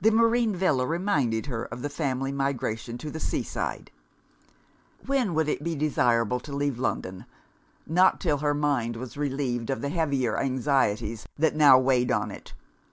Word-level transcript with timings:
The 0.00 0.10
marine 0.10 0.56
villa 0.56 0.84
reminded 0.84 1.46
her 1.46 1.66
of 1.66 1.82
the 1.82 1.88
family 1.88 2.32
migration 2.32 2.98
to 2.98 3.12
the 3.12 3.20
sea 3.20 3.44
side. 3.44 3.92
When 5.06 5.34
would 5.34 5.48
it 5.48 5.62
be 5.62 5.76
desirable 5.76 6.40
to 6.40 6.52
leave 6.52 6.80
London? 6.80 7.26
Not 7.86 8.14
until 8.14 8.38
her 8.38 8.54
mind 8.54 8.96
was 8.96 9.16
relieved 9.16 9.70
of 9.70 9.80
the 9.80 9.90
heavier 9.90 10.36
anxieties 10.36 11.28
that 11.38 11.54
now 11.54 11.78
weighed 11.78 12.10
on 12.10 12.32
it. 12.32 12.54